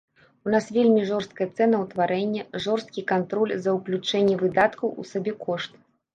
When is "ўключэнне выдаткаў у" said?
3.77-5.09